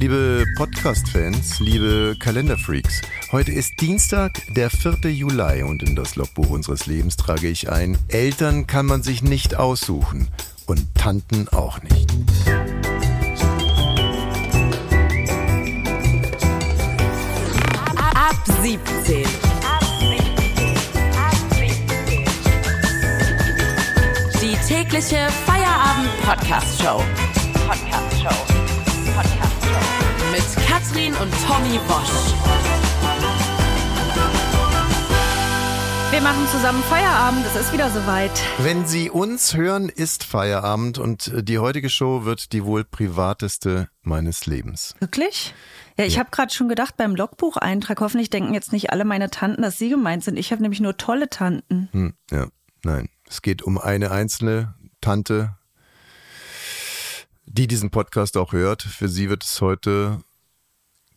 [0.00, 3.02] Liebe Podcast-Fans, liebe Kalenderfreaks,
[3.32, 5.10] heute ist Dienstag, der 4.
[5.10, 9.56] Juli und in das Logbuch unseres Lebens trage ich ein, Eltern kann man sich nicht
[9.56, 10.28] aussuchen
[10.64, 12.10] und Tanten auch nicht.
[18.14, 19.26] Ab 17.
[24.40, 26.96] Die tägliche Feierabend-Podcast-Show.
[26.96, 27.60] Podcast-Show.
[27.68, 27.90] Podcast-Show.
[27.90, 27.99] Mit
[30.70, 32.32] Katrin und Tommy Bosch.
[36.12, 38.30] Wir machen zusammen Feierabend, es ist wieder soweit.
[38.58, 44.46] Wenn Sie uns hören, ist Feierabend und die heutige Show wird die wohl privateste meines
[44.46, 44.94] Lebens.
[45.00, 45.54] Wirklich?
[45.98, 49.62] Ja, ich habe gerade schon gedacht beim Logbucheintrag, hoffentlich denken jetzt nicht alle meine Tanten,
[49.62, 50.38] dass sie gemeint sind.
[50.38, 51.88] Ich habe nämlich nur tolle Tanten.
[51.90, 52.46] Hm, ja,
[52.84, 53.08] nein.
[53.28, 55.56] Es geht um eine einzelne Tante,
[57.46, 58.82] die diesen Podcast auch hört.
[58.82, 60.20] Für sie wird es heute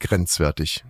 [0.04, 0.84] grenzwertig.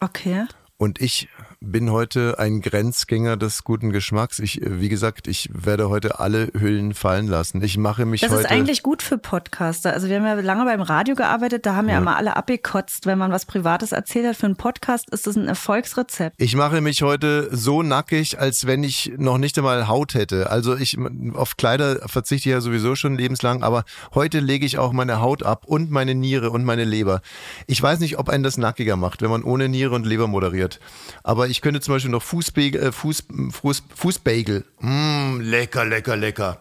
[0.00, 0.46] Okay.
[0.78, 1.28] Und ich
[1.64, 4.38] bin heute ein Grenzgänger des guten Geschmacks.
[4.40, 7.62] Ich, wie gesagt, ich werde heute alle Hüllen fallen lassen.
[7.62, 8.40] Ich mache mich Das heute.
[8.42, 9.92] ist eigentlich gut für Podcaster.
[9.92, 13.18] Also wir haben ja lange beim Radio gearbeitet, da haben ja, immer alle abgekotzt, wenn
[13.18, 14.36] man was Privates erzählt hat.
[14.36, 16.36] Für einen Podcast ist das ein Erfolgsrezept.
[16.38, 20.50] Ich mache mich heute so nackig, als wenn ich noch nicht einmal Haut hätte.
[20.50, 20.98] Also ich
[21.34, 25.44] auf Kleider verzichte ich ja sowieso schon lebenslang, aber heute lege ich auch meine Haut
[25.44, 27.20] ab und meine Niere und meine Leber.
[27.66, 30.80] Ich weiß nicht, ob einen das nackiger macht, wenn man ohne Niere und Leber moderiert.
[31.22, 34.64] Aber ich könnte zum Beispiel noch Fußbagel, äh, Fuß, Fuß, Fußbagel.
[34.80, 36.58] Mm, lecker, lecker, lecker.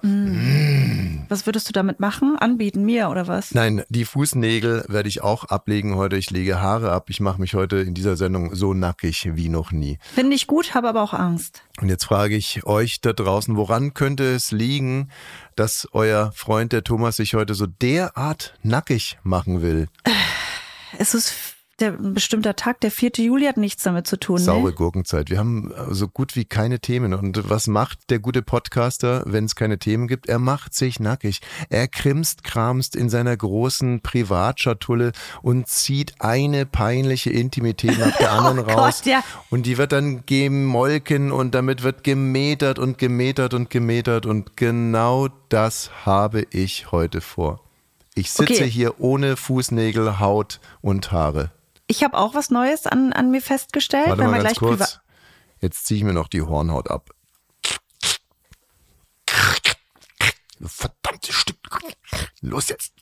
[1.30, 2.36] Was würdest du damit machen?
[2.38, 3.54] Anbieten mir oder was?
[3.54, 6.18] Nein, die Fußnägel werde ich auch ablegen heute.
[6.18, 7.10] Ich lege Haare ab.
[7.10, 9.98] Ich mache mich heute in dieser Sendung so nackig wie noch nie.
[10.14, 11.64] Finde ich gut, habe aber auch Angst.
[11.80, 15.10] Und jetzt frage ich euch da draußen, woran könnte es liegen,
[15.56, 19.88] dass euer Freund, der Thomas, sich heute so derart nackig machen will?
[20.98, 21.51] Es ist
[21.82, 23.12] der ein bestimmter Tag, der 4.
[23.18, 24.38] Juli hat nichts damit zu tun.
[24.38, 24.74] Saure Ne?
[24.74, 25.30] Gurkenzeit.
[25.30, 27.14] Wir haben äh, so gut wie keine Themen.
[27.14, 30.30] Und was macht der gute Podcaster, wenn es keine Themen gibt?
[30.30, 31.42] Er macht sich nackig.
[31.70, 35.12] Er krimst, kramst in seiner großen Privatschatulle
[35.42, 39.02] und zieht eine peinliche Intimität nach der anderen Oh raus.
[39.04, 39.24] Gott, ja.
[39.50, 44.26] Und die wird dann gemolken und damit wird gemetert und gemetert und gemetert.
[44.26, 47.62] Und genau das habe ich heute vor.
[48.14, 48.70] Ich sitze Okay.
[48.70, 51.52] hier ohne Fußnägel, Haut und Haare.
[51.92, 54.08] Ich habe auch was Neues an, an mir festgestellt.
[54.08, 55.02] Warte mal ganz kurz.
[55.60, 57.10] Jetzt ziehe ich mir noch die Hornhaut ab.
[60.64, 61.82] Verdammte Stück.
[62.40, 62.94] Los jetzt.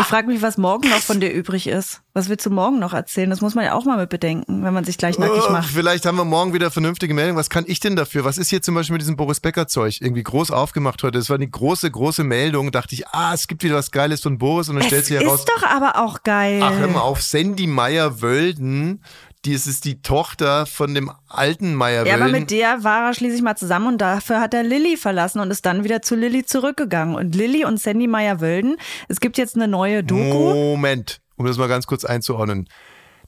[0.00, 2.00] Ich frage mich, was morgen noch von dir übrig ist.
[2.12, 3.28] Was willst du morgen noch erzählen?
[3.28, 5.68] Das muss man ja auch mal mit bedenken, wenn man sich gleich nackig Oh, macht.
[5.70, 7.36] vielleicht haben wir morgen wieder vernünftige Meldung.
[7.36, 8.24] Was kann ich denn dafür?
[8.24, 11.18] Was ist hier zum Beispiel mit diesem Boris Becker Zeug irgendwie groß aufgemacht heute?
[11.18, 12.72] Das war eine große, große Meldung.
[12.72, 15.16] Dachte ich, ah, es gibt wieder was Geiles von Boris und dann stellt Es sich
[15.18, 16.60] ist heraus, doch aber auch geil.
[16.62, 19.02] ach, hör mal auf, Sandy Meyer-Wölden.
[19.46, 22.20] Die es ist die Tochter von dem alten ja, Meyer-Wölden.
[22.20, 25.52] aber mit der war er schließlich mal zusammen und dafür hat er Lilly verlassen und
[25.52, 27.14] ist dann wieder zu Lilly zurückgegangen.
[27.14, 30.52] Und Lilly und Sandy Meyer-Wölden, es gibt jetzt eine neue Doku.
[30.52, 32.68] Moment, um das mal ganz kurz einzuordnen.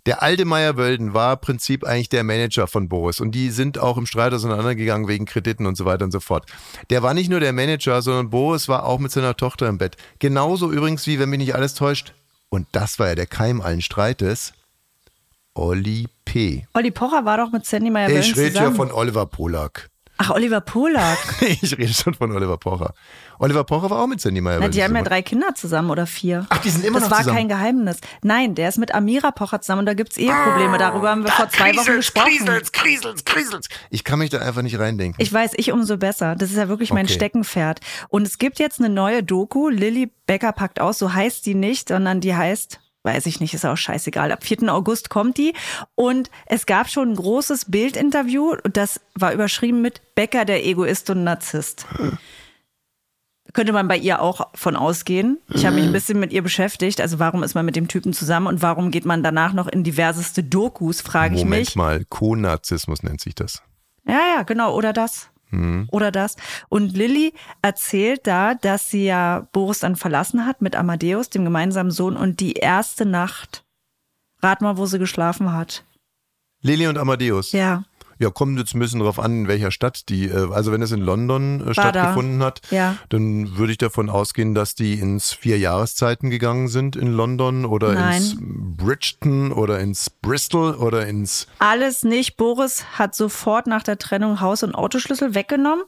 [0.07, 3.97] Der alte Meyer-Wölden war im Prinzip eigentlich der Manager von Boris und die sind auch
[3.97, 6.47] im Streit auseinandergegangen wegen Krediten und so weiter und so fort.
[6.91, 9.97] Der war nicht nur der Manager, sondern Boris war auch mit seiner Tochter im Bett.
[10.19, 12.13] Genauso übrigens wie, wenn mich nicht alles täuscht,
[12.49, 14.55] und das war ja der Keim allen Streites,
[15.59, 16.67] Olli P.
[16.75, 19.89] Olli Pocher war doch mit Sandy Meyer-Wölden Ich rede ja von Oliver Polak.
[20.21, 21.19] Ach, Oliver Polak.
[21.41, 22.93] Ich rede schon von Oliver Pocher.
[23.41, 26.07] Oliver Pocher war auch mit Sandy Na, Meyer-Wölden die haben ja drei Kinder zusammen oder
[26.07, 26.47] vier.
[26.49, 27.39] Ach, die sind immer das noch war zusammen?
[27.39, 27.99] kein Geheimnis.
[28.23, 30.79] Nein, der ist mit Amira Pocher zusammen und da gibt's Eheprobleme.
[30.79, 32.29] Darüber haben wir vor zwei Wochen gesprochen.
[32.29, 33.69] Kriselt's, kriselt's, kriselt's.
[33.91, 35.21] Ich kann mich da einfach nicht reindenken.
[35.21, 36.37] Ich weiß, ich umso besser.
[36.37, 37.15] Das ist ja wirklich mein Okay.
[37.15, 37.81] Steckenpferd.
[38.11, 41.89] Und es gibt jetzt eine neue Doku, Lilly Becker packt aus, so heißt die nicht,
[41.89, 44.33] sondern die heißt, weiß ich nicht, ist auch scheißegal.
[44.33, 44.73] Ab 4.
[44.73, 45.55] August kommt die.
[45.95, 51.25] Und es gab schon ein großes Bildinterview, das war überschrieben mit Becker, der Egoist und
[51.25, 51.87] Narzisst.
[53.55, 55.39] Könnte man bei ihr auch von ausgehen.
[55.49, 57.01] Ich habe mich ein bisschen mit ihr beschäftigt.
[57.01, 59.85] Also warum ist man mit dem Typen zusammen und warum geht man danach noch in
[59.85, 61.77] diverseste Dokus, frage ich Moment mich.
[61.77, 63.63] mal, Konarzismus nennt sich das.
[64.07, 64.75] Ja, ja, genau.
[64.75, 65.31] Oder das.
[65.51, 65.89] Mhm.
[65.91, 66.37] Oder das.
[66.69, 71.91] Und Lilly erzählt da, dass sie ja Boris dann verlassen hat mit Amadeus, dem gemeinsamen
[71.91, 73.65] Sohn, und die erste Nacht,
[74.43, 75.85] rat mal, wo sie geschlafen hat.
[76.61, 77.53] Lili und Amadeus.
[77.53, 77.85] Ja.
[78.21, 80.91] Ja, kommt jetzt ein bisschen drauf an, in welcher Stadt die, äh, also wenn es
[80.93, 82.97] in London äh, stattgefunden hat, Ja.
[83.11, 87.93] dann würde ich davon ausgehen, dass die ins vier Jahreszeiten gegangen sind in London oder
[87.95, 88.17] Nein.
[88.17, 92.37] ins Bridgeton oder ins Bristol oder ins Alles nicht.
[92.37, 95.85] Boris hat sofort nach der Trennung Haus- und Autoschlüssel weggenommen.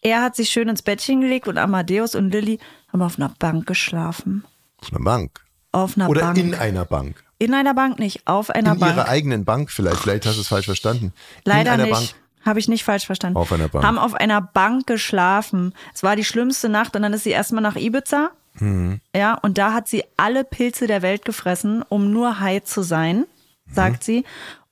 [0.00, 2.58] Er hat sich schön ins Bettchen gelegt und Amadeus und Lilly
[2.92, 4.44] haben auf einer Bank geschlafen.
[4.80, 5.40] auf einer Bank.
[5.70, 6.38] auf einer Oder Bank.
[6.38, 7.22] in einer Bank.
[7.42, 8.94] In einer Bank nicht, auf einer In Bank.
[8.96, 9.96] ihrer eigenen Bank vielleicht.
[9.98, 11.12] Vielleicht hast du es falsch verstanden.
[11.44, 11.90] Leider in nicht.
[11.90, 12.08] Bank.
[12.46, 13.36] Habe ich nicht falsch verstanden.
[13.36, 13.84] Auf einer Bank.
[13.84, 15.74] Haben auf einer Bank geschlafen.
[15.92, 18.30] Es war die schlimmste Nacht und dann ist sie erstmal nach Ibiza.
[18.60, 19.00] Mhm.
[19.14, 23.26] Ja, und da hat sie alle Pilze der Welt gefressen, um nur high zu sein,
[23.66, 23.74] Mhm.
[23.74, 24.24] sagt sie,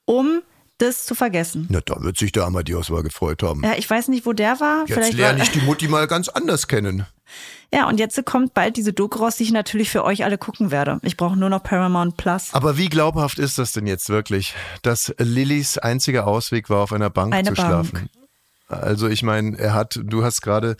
[0.05, 0.41] um
[0.77, 1.67] das zu vergessen.
[1.69, 3.63] Na, da wird sich der Amadeus mal gefreut haben.
[3.63, 4.85] Ja, ich weiß nicht, wo der war.
[4.87, 7.05] Jetzt Vielleicht lerne ich die Mutti mal ganz anders kennen.
[7.73, 10.71] Ja, und jetzt kommt bald diese Doku raus, die ich natürlich für euch alle gucken
[10.71, 10.99] werde.
[11.03, 12.53] Ich brauche nur noch Paramount Plus.
[12.53, 17.09] Aber wie glaubhaft ist das denn jetzt wirklich, dass Lillys einziger Ausweg war, auf einer
[17.09, 17.67] Bank Eine zu Bank.
[17.67, 18.09] schlafen?
[18.67, 20.77] Also ich meine, er hat, du hast gerade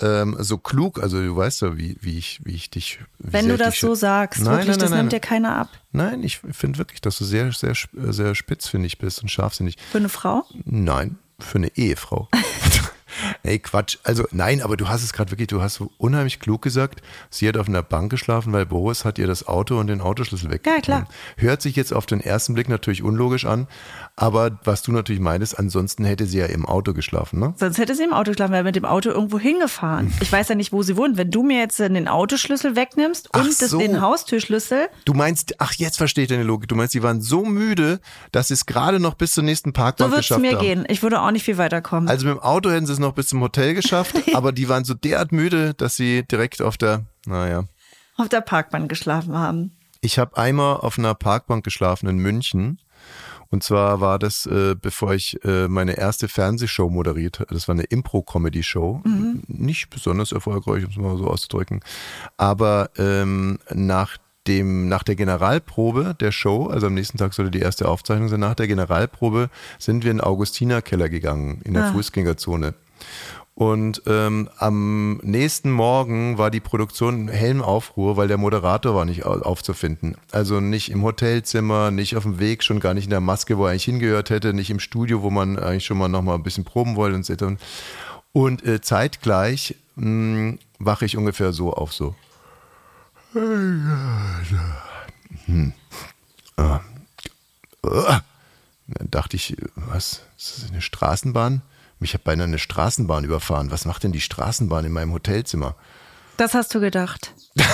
[0.00, 3.00] ähm, so klug, also du weißt ja, wie, wie ich, wie ich dich.
[3.18, 5.20] Wie Wenn du das so sagst, Nein, wirklich, nein, das nein, nimmt nein.
[5.20, 5.68] dir keiner ab.
[5.90, 9.76] Nein, ich finde wirklich, dass du sehr, sehr, sehr spitzfindig bist und scharfsinnig.
[9.90, 10.44] Für eine Frau?
[10.64, 12.28] Nein, für eine Ehefrau.
[13.44, 13.98] Ey, Quatsch.
[14.04, 17.46] Also nein, aber du hast es gerade wirklich, du hast so unheimlich klug gesagt, sie
[17.46, 20.78] hat auf einer Bank geschlafen, weil Boris hat ihr das Auto und den Autoschlüssel weggenommen.
[20.78, 21.08] Ja, klar.
[21.36, 23.68] Hört sich jetzt auf den ersten Blick natürlich unlogisch an,
[24.16, 27.52] aber was du natürlich meinst, ansonsten hätte sie ja im Auto geschlafen, ne?
[27.58, 30.12] Sonst hätte sie im Auto geschlafen, wäre mit dem Auto irgendwo hingefahren.
[30.20, 31.18] Ich weiß ja nicht, wo sie wohnt.
[31.18, 33.78] Wenn du mir jetzt den Autoschlüssel wegnimmst und das, so.
[33.78, 36.68] den Haustürschlüssel, Du meinst, ach, jetzt verstehe ich deine Logik.
[36.68, 38.00] Du meinst, sie waren so müde,
[38.32, 40.60] dass sie es gerade noch bis zur nächsten so Parkbank wird es geschafft mir haben.
[40.60, 40.84] gehen.
[40.88, 42.08] Ich würde auch nicht viel weiterkommen.
[42.08, 44.84] Also mit dem Auto hätten sie es noch bis zum Hotel geschafft, aber die waren
[44.84, 47.64] so derart müde, dass sie direkt auf der, naja.
[48.16, 49.72] auf der Parkbank geschlafen haben.
[50.00, 52.78] Ich habe einmal auf einer Parkbank geschlafen in München.
[53.50, 57.54] Und zwar war das, äh, bevor ich äh, meine erste Fernsehshow moderiert habe.
[57.54, 59.02] Das war eine Impro-Comedy-Show.
[59.46, 61.80] Nicht besonders erfolgreich, um es mal so auszudrücken.
[62.36, 67.60] Aber ähm, nach dem, nach der Generalprobe der Show, also am nächsten Tag sollte die
[67.60, 72.74] erste Aufzeichnung sein, nach der Generalprobe sind wir in den Augustinerkeller gegangen, in der Fußgängerzone.
[73.56, 79.04] Und ähm, am nächsten Morgen war die Produktion in hellem Aufruhr, weil der Moderator war
[79.04, 80.16] nicht au- aufzufinden.
[80.32, 83.66] Also nicht im Hotelzimmer, nicht auf dem Weg, schon gar nicht in der Maske, wo
[83.66, 86.42] er eigentlich hingehört hätte, nicht im Studio, wo man eigentlich schon mal noch mal ein
[86.42, 87.36] bisschen proben wollte und so.
[88.32, 92.16] Und äh, zeitgleich mh, wache ich ungefähr so auf so.
[96.56, 96.80] Uah.
[98.88, 101.62] Dann dachte ich, was, ist das eine Straßenbahn?
[102.04, 103.70] Mich hat beinahe eine Straßenbahn überfahren.
[103.70, 105.74] Was macht denn die Straßenbahn in meinem Hotelzimmer?
[106.36, 107.32] Das hast du gedacht.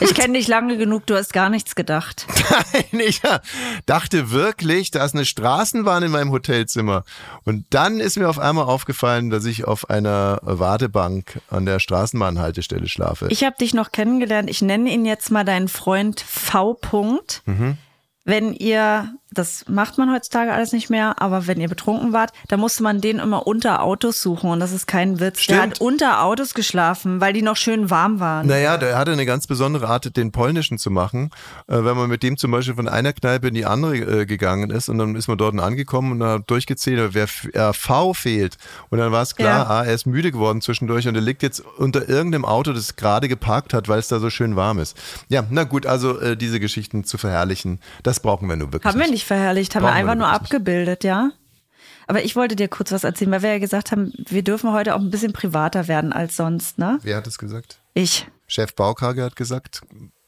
[0.00, 2.26] Ich kenne dich lange genug, du hast gar nichts gedacht.
[2.92, 3.20] Nein, ich
[3.86, 7.04] dachte wirklich, da ist eine Straßenbahn in meinem Hotelzimmer.
[7.44, 12.88] Und dann ist mir auf einmal aufgefallen, dass ich auf einer Wartebank an der Straßenbahnhaltestelle
[12.88, 13.28] schlafe.
[13.30, 14.50] Ich habe dich noch kennengelernt.
[14.50, 16.72] Ich nenne ihn jetzt mal deinen Freund V.
[16.72, 17.42] -Punkt.
[17.46, 17.78] Mhm.
[18.24, 22.56] Wenn ihr, das macht man heutzutage alles nicht mehr, aber wenn ihr betrunken wart, da
[22.56, 25.46] musste man den immer unter Autos suchen und das ist kein Witz.
[25.46, 25.60] Der Stimmt.
[25.62, 28.46] hat unter Autos geschlafen, weil die noch schön warm waren.
[28.46, 31.30] Naja, der hatte eine ganz besondere Art, den polnischen zu machen.
[31.68, 34.70] Äh, wenn man mit dem zum Beispiel von einer Kneipe in die andere äh, gegangen
[34.70, 38.56] ist und dann ist man dort angekommen und hat durchgezählt, wer äh, V fehlt.
[38.90, 39.66] Und dann war es klar, Ja.
[39.66, 43.28] ah, er ist müde geworden zwischendurch und er liegt jetzt unter irgendeinem Auto, das gerade
[43.28, 44.96] geparkt hat, weil es da so schön warm ist.
[45.28, 49.00] Ja, na gut, also äh, diese Geschichten zu verherrlichen, das brauchen wir nur wirklich Haben
[49.00, 51.30] wir nicht verherrlicht, haben Brauchen wir wir einfach nur abgebildet, ja?
[52.08, 54.94] Aber ich wollte dir kurz was erzählen, weil wir ja gesagt haben, wir dürfen heute
[54.94, 56.98] auch ein bisschen privater werden als sonst, ne?
[57.02, 57.78] Wer hat es gesagt?
[57.94, 58.26] Ich.
[58.46, 59.82] Chef Baukage hat gesagt,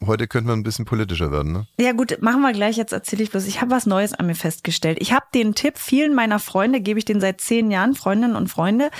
[0.06, 1.67] heute könnte man ein bisschen politischer werden, ne?
[1.79, 2.76] Ja gut, machen wir gleich.
[2.76, 3.47] Jetzt erzähle ich bloß.
[3.47, 4.99] Ich habe was Neues an mir festgestellt.
[5.00, 8.49] Ich habe den Tipp vielen meiner Freunde, gebe ich den seit zehn Jahren, Freundinnen und
[8.49, 8.90] Freunde.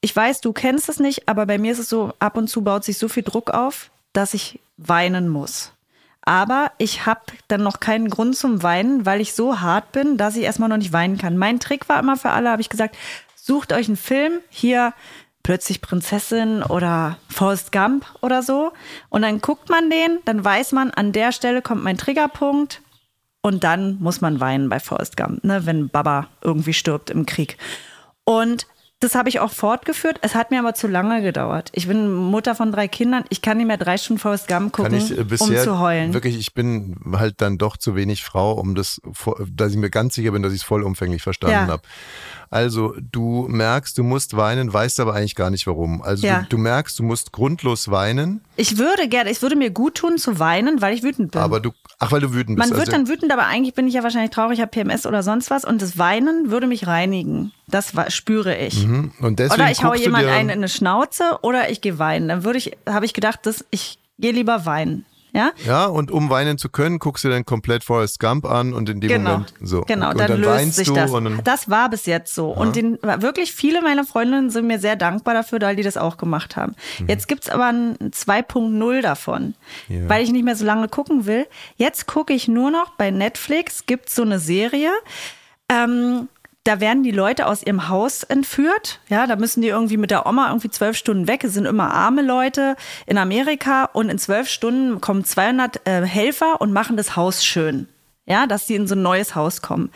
[0.00, 2.62] Ich weiß, du kennst es nicht, aber bei mir ist es so, ab und zu
[2.62, 5.72] baut sich so viel Druck auf, dass ich weinen muss.
[6.24, 10.36] Aber ich habe dann noch keinen Grund zum Weinen, weil ich so hart bin, dass
[10.36, 11.36] ich erstmal noch nicht weinen kann.
[11.36, 12.96] Mein Trick war immer für alle, habe ich gesagt,
[13.34, 14.94] sucht euch einen Film, hier
[15.42, 18.72] plötzlich Prinzessin oder Forrest Gump oder so.
[19.08, 22.80] Und dann guckt man den, dann weiß man, an der Stelle kommt mein Triggerpunkt
[23.42, 27.58] und dann muss man weinen bei Forrest Gump, ne, wenn Baba irgendwie stirbt im Krieg.
[28.24, 28.66] Und
[29.02, 30.18] das habe ich auch fortgeführt.
[30.22, 31.70] Es hat mir aber zu lange gedauert.
[31.74, 33.24] Ich bin Mutter von drei Kindern.
[33.30, 36.14] Ich kann nicht mehr drei Stunden Forrest Gump gucken, ich äh, um zu heulen.
[36.14, 39.00] wirklich, ich bin halt dann doch zu wenig Frau, um das,
[39.54, 41.72] dass ich mir ganz sicher bin, dass ich es vollumfänglich verstanden Ja.
[41.72, 41.82] habe.
[42.50, 46.02] Also du merkst, du musst weinen, weißt aber eigentlich gar nicht warum.
[46.02, 46.42] Also Ja.
[46.42, 50.18] du, du merkst, du musst grundlos weinen, Ich würde gerne, es würde mir gut tun
[50.18, 51.40] zu weinen, weil ich wütend bin.
[51.40, 52.68] aber du, ach weil du wütend bist.
[52.68, 55.22] Man wird also, dann wütend, aber eigentlich bin ich ja wahrscheinlich traurig, habe PMS oder
[55.22, 57.52] sonst was und das Weinen würde mich reinigen.
[57.68, 58.86] Das spüre ich.
[58.86, 59.12] Mhm.
[59.20, 62.28] Oder ich haue guckst jemand du dir, einen in eine Schnauze oder ich gehe weinen.
[62.28, 65.06] Dann würde ich, habe ich gedacht, dass ich gehe lieber weinen.
[65.34, 68.88] Ja, Ja, und um weinen zu können, guckst du dann komplett Forrest Gump an und
[68.90, 69.30] in dem genau.
[69.30, 69.80] Moment so.
[69.82, 71.10] Genau, und, dann, und dann löst weinst sich du das.
[71.10, 72.50] und dann, das war bis jetzt so.
[72.50, 76.16] Und den, wirklich viele meiner Freundinnen sind mir sehr dankbar dafür, weil die das auch
[76.18, 76.74] gemacht haben.
[77.08, 79.54] Jetzt gibt's aber ein 2.0 davon,
[79.88, 80.02] Mhm.
[80.02, 80.08] Ja.
[80.08, 81.46] weil ich nicht mehr so lange gucken will.
[81.76, 84.90] Jetzt gucke ich nur noch bei Netflix, gibt's so eine Serie.
[85.68, 86.28] Ähm,
[86.64, 89.00] da werden die Leute aus ihrem Haus entführt.
[89.08, 91.42] Ja, da müssen die irgendwie mit der Oma irgendwie zwölf Stunden weg.
[91.42, 92.76] Es sind immer arme Leute
[93.06, 97.88] in Amerika und in zwölf Stunden kommen 200 äh, Helfer und machen das Haus schön.
[98.26, 99.90] Ja, dass sie in so ein neues Haus kommen.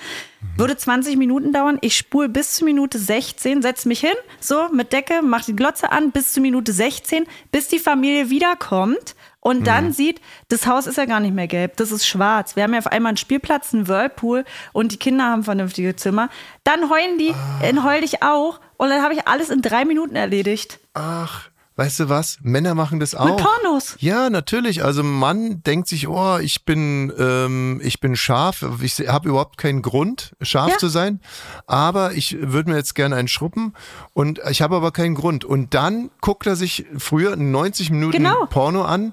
[0.57, 1.79] Würde 20 Minuten dauern.
[1.81, 5.93] Ich spule bis zur Minute 16, setze mich hin, so mit Decke, mach die Glotze
[5.93, 9.15] an, bis zur Minute 16, bis die Familie wiederkommt
[9.47, 12.57] und dann sieht, das Haus ist ja gar nicht mehr gelb, das ist schwarz.
[12.57, 16.31] Wir haben ja auf einmal einen Spielplatz, einen Whirlpool und die Kinder haben vernünftige Zimmer.
[16.65, 20.17] Dann heulen die, dann heul ich auch und dann habe ich alles in drei Minuten
[20.17, 20.81] erledigt.
[20.95, 22.39] ach, weißt du was?
[22.43, 23.27] Männer machen das auch.
[23.27, 23.97] Mit Pornos.
[24.01, 24.83] Ja, natürlich.
[24.85, 28.65] Also ein Mann denkt sich, oh, ich bin, ähm, ich bin scharf.
[28.83, 30.79] Ich habe überhaupt keinen Grund, scharf Ja.
[30.79, 31.21] zu sein.
[31.67, 33.75] Aber ich würde mir jetzt gerne einen schruppen
[34.15, 35.45] und ich habe aber keinen Grund.
[35.45, 38.47] Und dann guckt er sich früher 90 Minuten Genau.
[38.47, 39.13] Porno an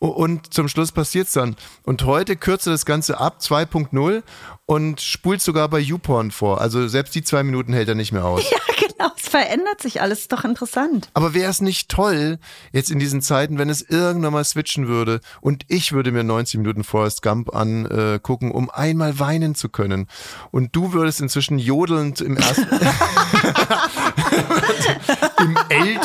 [0.00, 1.56] und zum Schluss passiert's dann.
[1.84, 4.22] Und heute kürzt er das Ganze ab, 2.0
[4.66, 6.60] und spult sogar bei YouPorn vor.
[6.60, 8.42] Also selbst die zwei Minuten hält er nicht mehr aus.
[8.50, 8.89] Ja, genau.
[9.16, 10.20] Es verändert sich alles.
[10.20, 11.10] Ist doch interessant.
[11.14, 12.38] Aber wäre es nicht toll,
[12.72, 16.58] jetzt in diesen Zeiten, wenn es irgendwann mal switchen würde und ich würde mir 90
[16.58, 20.08] Minuten Forrest Gump angucken, um einmal weinen zu können.
[20.50, 22.66] Und du würdest inzwischen jodelnd im ersten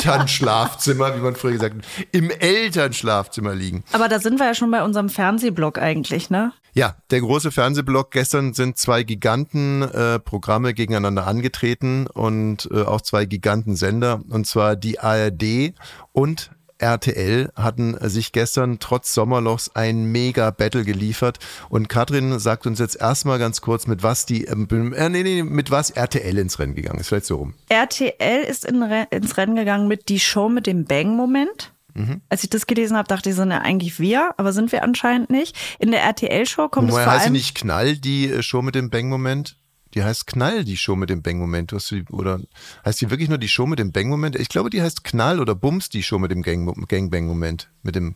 [0.06, 3.84] Elternschlafzimmer, wie man früher gesagt hat, im Elternschlafzimmer liegen.
[3.92, 6.52] Aber da sind wir ja schon bei unserem Fernsehblog eigentlich, ne?
[6.74, 8.10] Ja, der große Fernsehblock.
[8.10, 14.20] Gestern sind zwei Gigantenprogramme äh, Programme gegeneinander angetreten und äh, auch zwei Gigantensender.
[14.28, 15.72] Und zwar die ARD
[16.12, 21.38] und RTL hatten sich gestern trotz Sommerlochs ein mega Battle geliefert.
[21.68, 25.42] Und Katrin sagt uns jetzt erstmal ganz kurz, mit was die, ähm, äh, nee, nee,
[25.42, 27.08] mit was RTL ins Rennen gegangen ist.
[27.08, 27.54] Vielleicht so rum.
[27.68, 31.72] RTL ist in Re ins Rennen gegangen mit die Show mit dem Bang-Moment.
[31.94, 32.20] Mhm.
[32.28, 35.30] Als ich das gelesen habe, dachte ich, sind ja eigentlich wir, aber sind wir anscheinend
[35.30, 35.56] nicht.
[35.78, 37.32] In der RTL-Show kommt es Woher vor heißt sie allem.
[37.32, 39.56] nicht Knall, die äh, Show mit dem Bang-Moment?
[39.96, 41.72] Die heißt Knall, die Show mit dem Bang-Moment.
[42.10, 42.40] Oder
[42.84, 44.36] heißt die wirklich nur die Show mit dem Bang-Moment?
[44.36, 47.70] Ich glaube, die heißt Knall oder Bums, die Show mit dem Gang- Gang-Bang-Moment.
[47.82, 48.14] Mit dem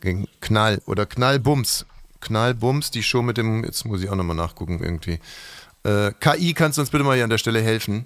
[0.00, 1.84] Gang Knall oder Knall-Bums.
[2.20, 5.18] Knall-Bums, die Show mit dem, jetzt muss ich auch nochmal nachgucken irgendwie.
[5.82, 8.04] Äh, KI, kannst du uns bitte mal hier an der Stelle helfen?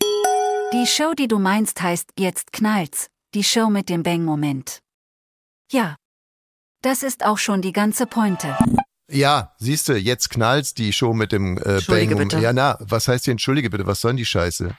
[0.72, 3.08] Die Show, die du meinst, heißt Jetzt knallt's.
[3.34, 4.78] Die Show mit dem Bang-Moment.
[5.70, 5.96] Ja.
[6.80, 8.56] Das ist auch schon die ganze Pointe.
[9.14, 12.30] Ja, siehst du, jetzt knallt's, die Show mit dem äh, Entschuldige Bang-Moment.
[12.32, 12.42] bitte.
[12.42, 13.86] Ja, na, was heißt hier Entschuldige bitte?
[13.86, 14.74] Was soll denn die Scheiße?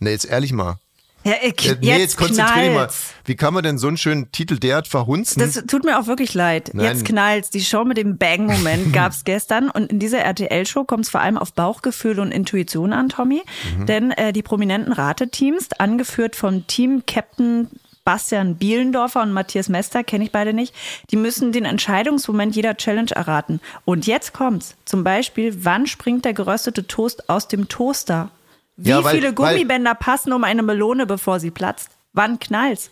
[0.00, 0.78] Ne, jetzt ehrlich mal.
[1.24, 2.88] Ja, ich, Ja, nee, jetzt konzentrier dich mal.
[3.24, 5.40] Wie kann man denn so einen schönen Titel derart verhunzen?
[5.40, 6.70] Das tut mir auch wirklich leid.
[6.74, 6.84] Nein.
[6.84, 7.48] Jetzt knallt's.
[7.48, 9.70] Die Show mit dem Bang-Moment gab's gestern.
[9.70, 13.42] Und in dieser RTL-Show kommt es vor allem auf Bauchgefühl und Intuition an, Tommy.
[13.78, 13.86] Mhm.
[13.86, 17.70] Denn äh, die prominenten Rateteams, angeführt von Team-Captain
[18.04, 20.74] Bastian Bielendorfer und Matthias Mester, kenne ich beide nicht,
[21.10, 23.60] die müssen den Entscheidungsmoment jeder Challenge erraten.
[23.84, 24.76] Und jetzt kommt's.
[24.84, 28.30] Zum Beispiel, wann springt der geröstete Toast aus dem Toaster?
[28.76, 31.90] Wie Ja, weil- viele weil- Gummibänder passen um eine Melone, bevor sie platzt?
[32.12, 32.90] Wann knallt's?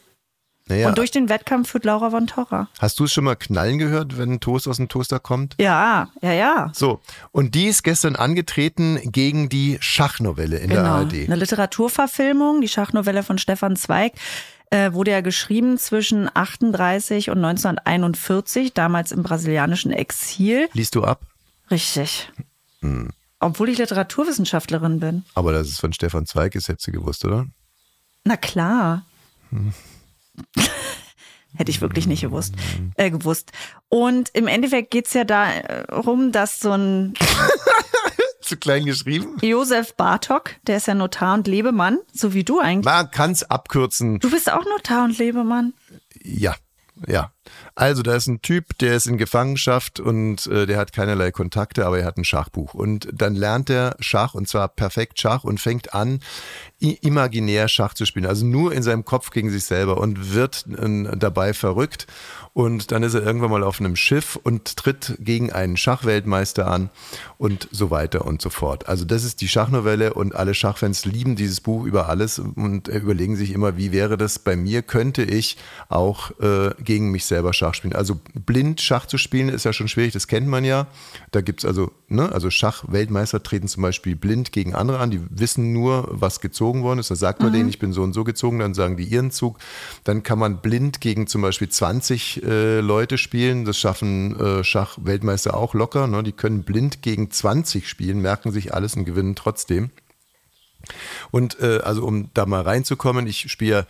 [0.66, 2.68] naja, Und durch den Wettkampf führt Laura von Torra.
[2.78, 5.56] hast du es schon mal knallen gehört, wenn ein Toast aus dem Toaster kommt?
[5.60, 6.70] Ja, ja, ja.
[6.72, 7.00] So,
[7.32, 10.94] und die ist gestern angetreten gegen die Schachnovelle in der Genau.
[10.94, 11.24] ARD.
[11.26, 14.12] Eine Literaturverfilmung, die Schachnovelle von Stefan Zweig,
[14.72, 20.68] äh, wurde ja geschrieben zwischen 38 und 1941, damals im brasilianischen Exil.
[20.72, 21.20] Liest du ab?
[21.70, 22.32] Richtig.
[22.80, 23.10] Hm.
[23.38, 25.24] Obwohl ich Literaturwissenschaftlerin bin.
[25.34, 27.46] Aber dass es von Stefan Zweig ist, hättest du gewusst, oder?
[28.24, 29.04] Na klar.
[31.54, 32.54] Hätte ich wirklich nicht gewusst.
[32.96, 33.52] Äh, gewusst.
[33.90, 37.12] Und im Endeffekt geht's ja darum, dass so ein
[38.52, 39.38] Zu klein geschrieben?
[39.40, 42.84] Josef Bartok, der ist ja Notar und Lebemann, so wie du eigentlich.
[42.84, 44.18] Man kann es abkürzen.
[44.18, 45.72] Du bist auch Notar und Lebemann.
[46.22, 46.54] Ja,
[47.06, 47.32] ja.
[47.74, 51.86] Also da ist ein Typ, der ist in Gefangenschaft und äh, der hat keinerlei Kontakte,
[51.86, 52.74] aber er hat ein Schachbuch.
[52.74, 56.20] Und dann lernt er Schach und zwar perfekt Schach und fängt an,
[56.78, 58.26] imaginär Schach zu spielen.
[58.26, 62.06] Also nur in seinem Kopf gegen sich selber und wird äh, dabei verrückt.
[62.54, 66.90] Und dann ist er irgendwann mal auf einem Schiff und tritt gegen einen Schachweltmeister an
[67.38, 68.88] und so weiter und so fort.
[68.88, 72.98] Also das ist die Schachnovelle und alle Schachfans lieben dieses Buch über alles und äh,
[72.98, 74.82] überlegen sich immer, wie wäre das bei mir?
[74.82, 75.56] Könnte ich
[75.88, 77.94] auch äh, gegen mich selber Schach spielen.
[77.94, 80.88] Also blind Schach zu spielen ist ja schon schwierig, das kennt man ja.
[81.30, 85.72] Da gibt's also, ne, also Schach-Weltmeister treten zum Beispiel blind gegen andere an, die wissen
[85.72, 87.10] nur, was gezogen worden ist.
[87.10, 89.56] Da sagt man denen, ich bin so und so gezogen, dann sagen die ihren Zug.
[90.04, 93.64] Dann kann man blind gegen zum Beispiel 20 äh, Leute spielen.
[93.64, 96.06] Das schaffen äh, Schach-Weltmeister auch locker.
[96.08, 96.22] Ne?
[96.22, 99.88] Die können blind gegen 20 spielen, merken sich alles und gewinnen trotzdem.
[101.30, 103.86] Und äh, also um da mal reinzukommen, ich spiele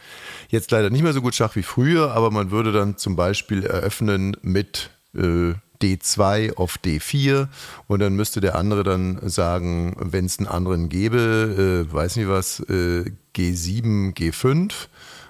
[0.48, 3.64] jetzt leider nicht mehr so gut Schach wie früher, aber man würde dann zum Beispiel
[3.64, 7.48] eröffnen mit äh, D2 auf D4
[7.88, 12.28] und dann müsste der andere dann sagen, wenn es einen anderen gäbe, äh, weiß nicht
[12.28, 13.04] was, äh,
[13.34, 14.72] G7, G5,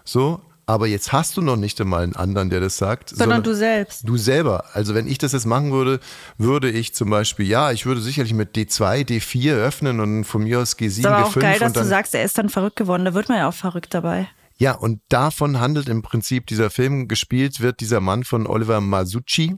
[0.04, 0.40] so.
[0.64, 3.10] Aber jetzt hast du noch nicht einmal einen anderen, der das sagt.
[3.10, 4.08] Sondern du selbst.
[4.08, 4.64] Du selber.
[4.74, 5.98] Also wenn ich das jetzt machen würde,
[6.38, 10.60] würde ich zum Beispiel, ja, ich würde sicherlich mit D2, D4 öffnen und von mir
[10.60, 13.04] aus G7, Ist aber auch G5 geil, dass du sagst, er ist dann verrückt geworden.
[13.04, 14.28] Da wird man ja auch verrückt dabei.
[14.56, 17.08] ja, und davon handelt im Prinzip dieser Film.
[17.08, 19.56] Gespielt wird dieser Mann von Oliver Masucci.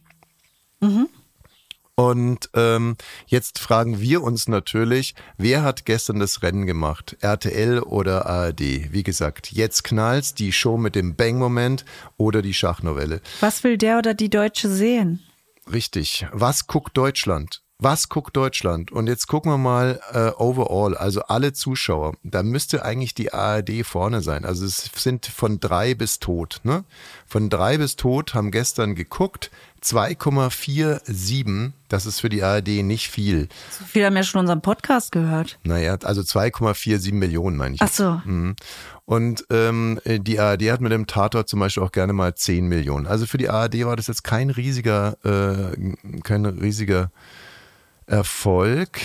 [1.97, 2.97] Und ähm,
[3.27, 7.17] jetzt fragen wir uns natürlich, wer hat gestern das Rennen gemacht?
[7.21, 8.93] RTL oder ARD?
[8.93, 11.85] Wie gesagt, jetzt knallt's, die Show mit dem Bang-Moment
[12.17, 13.21] oder die Schachnovelle.
[13.41, 15.23] Was will der oder die Deutsche sehen?
[15.73, 16.27] Richtig.
[16.33, 17.64] Was guckt Deutschland?
[17.81, 18.93] Was guckt Deutschland?
[18.93, 22.15] Und jetzt gucken wir mal äh, overall, also alle Zuschauer.
[22.23, 24.45] Da müsste eigentlich die ARD vorne sein.
[24.45, 26.61] Also es sind von drei bis tot.
[26.63, 26.85] Ne?
[27.27, 29.51] Von drei bis tot haben gestern geguckt
[29.83, 31.73] 2,47.
[31.89, 33.49] Das ist für die ARD nicht viel.
[33.71, 35.59] So viele haben ja schon unseren Podcast gehört.
[35.65, 37.83] Naja, also 2,47 Millionen meine ich.
[37.83, 38.21] Ach so.
[38.25, 38.55] Mhm.
[39.05, 43.09] Und ähm, die ARD hat mit dem Tatort zum Beispiel auch gerne mal 10 Millionen.
[43.09, 45.77] Also für die ARD war das jetzt kein riesiger, äh,
[46.23, 47.11] kein riesiger
[48.07, 49.01] Erfolg.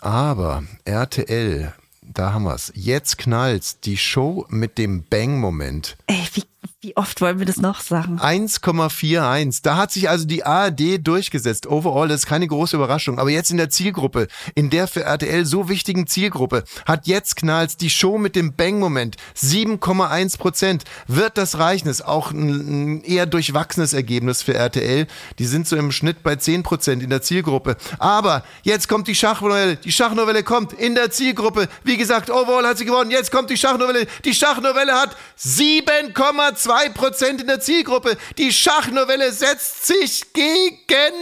[0.00, 2.72] Aber RTL, da haben wir's.
[2.74, 3.80] Jetzt knallt's.
[3.80, 5.96] Die Show mit dem Bang-Moment.
[6.06, 6.44] Ey, wie,
[6.80, 8.18] wie oft wollen wir das noch sagen?
[8.20, 9.60] 1,41.
[9.62, 11.66] Da hat sich also die ARD durchgesetzt.
[11.66, 13.18] Overall, das ist keine große Überraschung.
[13.18, 17.76] Aber jetzt in der Zielgruppe, in der für RTL so wichtigen Zielgruppe, hat jetzt Knalls
[17.76, 20.84] die Show mit dem Bang-Moment 7,1 Prozent.
[21.06, 21.88] Wird das reichen?
[21.88, 25.06] Ist auch ein, eher durchwachsenes Ergebnis für RTL.
[25.38, 27.76] Die sind so im Schnitt bei 10 Prozent in der Zielgruppe.
[27.98, 29.76] Aber jetzt kommt die Schachnovelle.
[29.76, 31.68] Die Schachnovelle kommt in der Zielgruppe.
[31.82, 33.10] Wie gesagt, Overall hat sie gewonnen.
[33.10, 34.06] Jetzt kommt die Schachnovelle.
[34.24, 36.53] Die Schachnovelle hat 7,2
[36.94, 38.16] Prozent in der Zielgruppe.
[38.38, 41.14] Die Schachnovelle setzt sich gegen.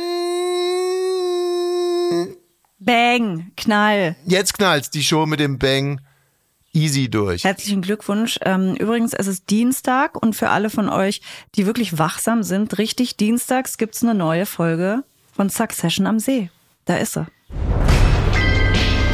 [2.79, 4.17] Bang, Knall.
[4.27, 6.01] Jetzt knallt's die Show mit dem Bang
[6.73, 7.45] easy durch.
[7.45, 8.39] Herzlichen Glückwunsch.
[8.43, 11.21] Ähm, übrigens, es ist Dienstag und für alle von euch,
[11.55, 15.05] die wirklich wachsam sind, richtig, dienstags gibt's eine neue Folge
[15.35, 16.51] von Succession am See.
[16.85, 17.27] Da ist er.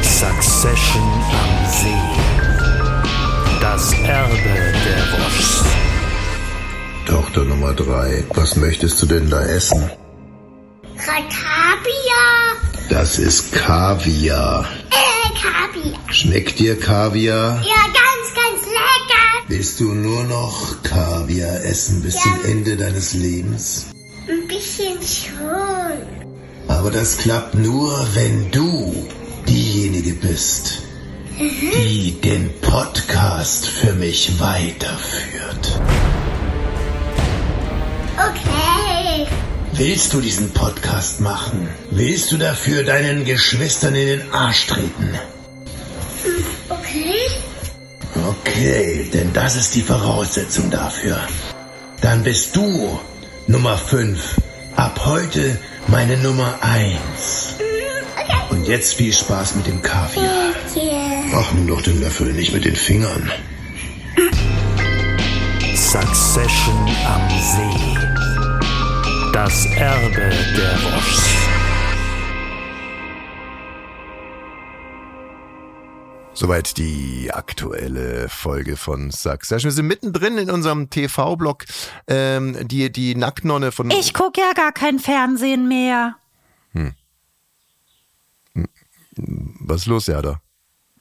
[0.01, 2.19] Succession am See.
[3.61, 5.78] Das Erbe der Woschs.
[7.09, 9.89] Tochter Nummer drei, was möchtest du denn da essen?
[10.95, 12.55] Kaviar.
[12.89, 14.67] Das ist Kaviar.
[14.91, 15.99] Äh, Kaviar.
[16.11, 17.63] Schmeckt dir Kaviar?
[17.63, 19.47] Ja, ganz, ganz lecker.
[19.47, 23.87] Willst du nur noch Kaviar essen bis zum Ende deines Lebens?
[24.27, 25.97] Ein bisschen schon.
[26.67, 29.07] Aber das klappt nur, wenn du
[29.47, 30.83] diejenige bist,
[31.39, 35.79] die den Podcast für mich weiterführt.
[38.19, 39.25] Okay.
[39.71, 41.69] Willst du diesen Podcast machen?
[41.89, 45.17] Willst du dafür deinen Geschwistern in den Arsch treten?
[46.67, 47.15] Okay.
[48.27, 51.17] Okay, denn das ist die Voraussetzung dafür.
[52.01, 52.99] Dann bist du
[53.47, 54.41] Nummer 5.
[54.75, 57.55] Ab heute meine Nummer 1.
[58.49, 60.25] Und jetzt viel Spaß mit dem Kaviar.
[60.75, 61.23] Yeah.
[61.35, 63.31] Ach, nimm doch den Löffel, nicht mit den Fingern.
[65.91, 67.97] Succession am See.
[69.33, 71.23] Das Erbe der Woschs.
[76.33, 79.71] Soweit die aktuelle Folge von Succession.
[79.71, 81.65] Wir sind mittendrin in unserem TV-Blog.
[82.07, 83.89] Ähm, die, die Nacktnonne von.
[83.89, 86.17] Ich guck ja gar kein Fernsehen mehr.
[89.15, 90.05] Was ist los,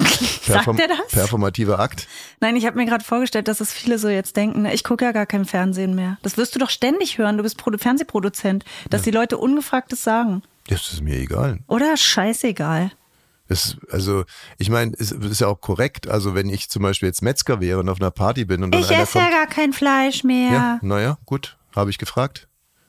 [0.01, 0.65] Jada?
[0.65, 1.09] Sagt er das?
[1.11, 2.07] Performativer Akt.
[2.41, 5.05] Nein, ich habe mir gerade vorgestellt, dass es viele so jetzt denken, ne, ich gucke
[5.05, 6.19] ja gar kein Fernsehen mehr.
[6.23, 10.43] Das wirst du doch ständig hören, du bist Produ Fernsehproduzent, dass die Leute ungefragtes sagen.
[10.69, 11.61] Das ist mir egal.
[11.67, 12.91] Oder scheißegal.
[13.49, 14.25] Es, also,
[14.59, 16.07] ich meine, es ist ja auch korrekt.
[16.07, 18.83] Also, wenn ich zum Beispiel jetzt Metzger wäre und auf einer Party bin und dann
[18.83, 20.53] Ich esse ja gar kein Fleisch mehr.
[20.53, 22.47] Ja, naja, gut, habe ich gefragt.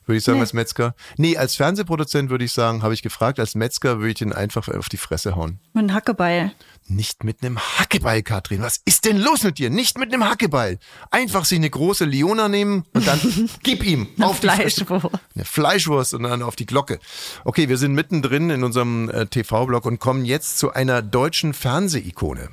[0.09, 0.95] Würde ich sagen, als Metzger.
[1.17, 3.39] Nee, als Fernsehproduzent würde ich sagen, habe ich gefragt.
[3.39, 5.59] Als Metzger würde ich den einfach auf die Fresse hauen.
[5.73, 6.51] Mit einem Hackebeil.
[6.87, 8.63] Nicht mit einem Hackebeil, Katrin.
[8.63, 9.69] Was ist denn los mit dir?
[9.69, 10.79] Nicht mit einem Hackebeil.
[11.11, 13.19] Einfach sich eine große Leona nehmen und dann
[13.63, 14.85] gib ihm auf die Fresse.
[14.85, 15.19] Fleischwurst.
[15.35, 16.99] Eine Fleischwurst und dann auf die Glocke.
[17.45, 22.49] Okay, wir sind mittendrin in unserem äh, TV-Blog und kommen jetzt zu einer deutschen Fernsehikone.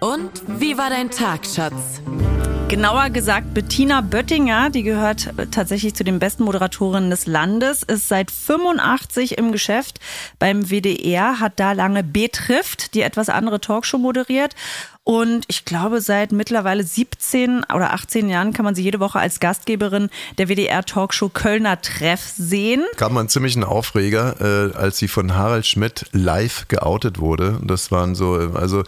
[0.00, 2.02] Und wie war dein Tag, Schatz?
[2.68, 8.08] Genauer gesagt, Bettina Böttinger, die gehört äh, tatsächlich zu den besten Moderatorinnen des Landes, ist
[8.08, 10.00] seit 85 im Geschäft
[10.38, 14.54] beim WDR, hat da lange Betrifft, die etwas andere Talkshow moderiert.
[15.06, 19.38] Und ich glaube, seit mittlerweile 17 oder 18 Jahren kann man sie jede Woche als
[19.38, 22.82] Gastgeberin der WDR-Talkshow Kölner Treff sehen.
[22.96, 27.60] Gab man ziemlich einen Aufreger, äh, als sie von Harald Schmidt live geoutet wurde.
[27.62, 28.82] Das waren so, äh, also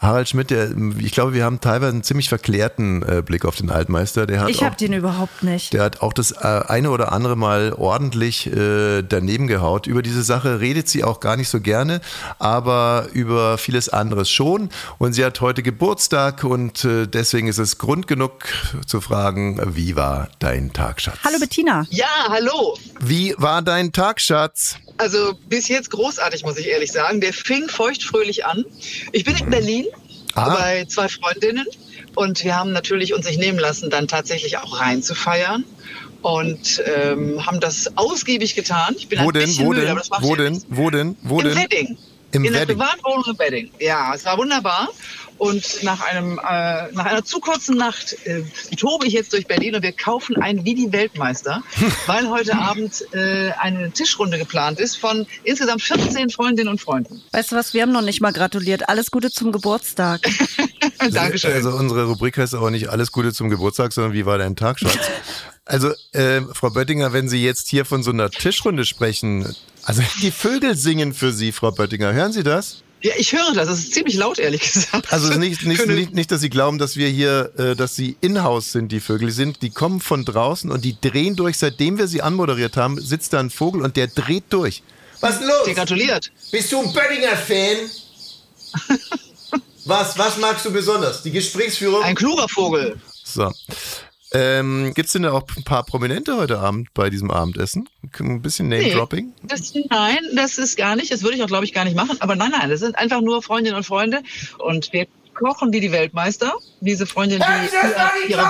[0.00, 3.70] Harald Schmidt, der, ich glaube, wir haben teilweise einen ziemlich verklärten äh, Blick auf den
[3.70, 4.26] Altmeister.
[4.26, 5.72] Der hat Ich habe den überhaupt nicht.
[5.72, 9.86] Der hat auch das äh, eine oder andere Mal ordentlich äh, daneben gehaut.
[9.86, 12.00] Über diese Sache redet sie auch gar nicht so gerne,
[12.40, 14.70] aber über vieles anderes schon.
[14.98, 18.32] Und sie hat heute Geburtstag und äh, deswegen ist es Grund genug
[18.86, 21.16] zu fragen, wie war dein Tag, Schatz?
[21.24, 21.86] Hallo Bettina.
[21.90, 22.76] Ja, hallo.
[23.00, 24.76] Wie war dein Tag, Schatz?
[24.98, 27.20] Also bis jetzt großartig, muss ich ehrlich sagen.
[27.20, 28.64] Der fing feuchtfröhlich an.
[29.12, 29.86] Ich bin in Berlin
[30.34, 30.54] Ah.
[30.54, 31.66] bei zwei Freundinnen
[32.14, 35.64] und wir haben natürlich uns nicht nehmen lassen, dann tatsächlich auch reinzufeiern
[36.22, 38.94] und ähm, haben das ausgiebig getan.
[38.96, 40.90] Ich bin Wo ein denn, bisschen wo müde, denn, aber das macht wo denn, wo
[40.90, 41.56] denn, wo Im denn?
[41.56, 41.98] Wedding.
[42.32, 42.78] Im in der Wedding.
[42.78, 43.70] Privatwohnung im Wedding.
[43.78, 44.88] Ja, es war wunderbar.
[45.40, 48.42] Und nach, einem, äh, nach einer zu kurzen Nacht äh,
[48.76, 51.62] tobe ich jetzt durch Berlin und wir kaufen ein wie die Weltmeister,
[52.06, 57.22] weil heute Abend äh, eine Tischrunde geplant ist von insgesamt 14 Freundinnen und Freunden.
[57.32, 58.90] Weißt du was, wir haben noch nicht mal gratuliert.
[58.90, 60.20] Alles Gute zum Geburtstag.
[61.10, 61.54] Dankeschön.
[61.54, 64.78] Also unsere Rubrik heißt auch nicht alles Gute zum Geburtstag, sondern wie war dein Tag,
[64.78, 64.92] Schatz?
[65.66, 70.30] Also, äh, Frau Böttinger, wenn Sie jetzt hier von so einer Tischrunde sprechen, also die
[70.30, 72.12] Vögel singen für Sie, Frau Böttinger.
[72.12, 72.82] Hören Sie das?
[73.02, 73.68] Ja, ich höre das.
[73.68, 75.10] Das ist ziemlich laut, ehrlich gesagt.
[75.12, 78.72] Also nicht, nicht, nicht, nicht, dass Sie glauben, dass wir hier, äh, dass Sie in-house
[78.72, 79.62] sind, die Vögel Die sind.
[79.62, 81.56] Die kommen von draußen und die drehen durch.
[81.56, 84.82] Seitdem wir sie anmoderiert haben, sitzt da ein Vogel und der dreht durch.
[85.20, 85.74] Was ist Dir los?
[85.74, 86.30] gratuliert.
[86.50, 87.76] Bist du ein Böttinger-Fan?
[89.86, 91.22] Was, was magst du besonders?
[91.22, 92.02] Die Gesprächsführung?
[92.02, 93.00] Ein kluger Vogel.
[93.24, 93.50] So.
[94.32, 97.88] Ähm, Gibt es denn da auch ein paar Prominente heute Abend bei diesem Abendessen?
[98.18, 99.32] Ein bisschen Name-Dropping?
[99.42, 101.12] Das, nein, das ist gar nicht.
[101.12, 102.16] Das würde ich auch, glaube ich, gar nicht machen.
[102.20, 104.22] Aber nein, nein, das sind einfach nur Freundinnen und Freunde.
[104.58, 106.54] Und wir kochen wie die Weltmeister.
[106.80, 108.44] Diese Freundin, die ihre,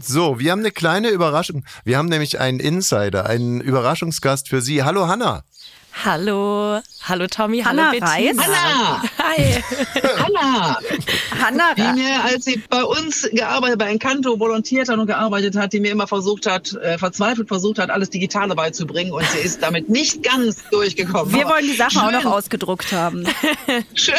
[0.00, 1.64] So, wir haben eine kleine Überraschung.
[1.84, 4.82] Wir haben nämlich einen Insider, einen Überraschungsgast für Sie.
[4.82, 5.44] Hallo Hanna.
[6.04, 7.98] Hallo, hallo Tommy, Hanna hallo.
[8.04, 8.36] Reis?
[8.38, 9.62] Anna, Hi.
[10.24, 10.78] Anna,
[11.40, 15.72] Hanna, die mir, als sie bei uns gearbeitet, bei Encanto volontiert hat und gearbeitet hat,
[15.72, 19.12] die mir immer versucht hat, äh, verzweifelt versucht hat, alles Digitale beizubringen.
[19.12, 21.32] Und sie ist damit nicht ganz durchgekommen.
[21.34, 23.26] wir Aber wollen die Sachen auch noch schön, ausgedruckt haben.
[23.94, 24.14] Schön.